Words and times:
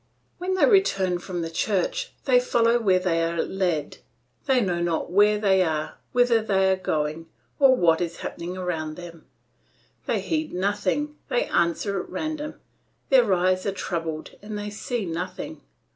When 0.39 0.55
they 0.55 0.65
return 0.65 1.19
from 1.19 1.43
the 1.43 1.51
church, 1.51 2.11
they 2.25 2.39
follow 2.39 2.79
where 2.79 2.97
they 2.97 3.23
are 3.23 3.43
led; 3.43 3.99
they 4.47 4.59
know 4.59 4.79
not 4.81 5.11
where 5.11 5.37
they 5.37 5.61
are, 5.61 5.99
whither 6.11 6.41
they 6.41 6.71
are 6.71 6.75
going, 6.75 7.27
or 7.59 7.75
what 7.75 8.01
is 8.01 8.21
happening 8.21 8.57
around 8.57 8.95
them. 8.95 9.25
They 10.07 10.19
heed 10.19 10.53
nothing, 10.55 11.17
they 11.29 11.45
answer 11.45 12.01
at 12.01 12.09
random; 12.09 12.55
their 13.09 13.31
eyes 13.31 13.63
are 13.67 13.71
troubled 13.71 14.31
and 14.41 14.57
they 14.57 14.71
see 14.71 15.05
nothing. 15.05 15.61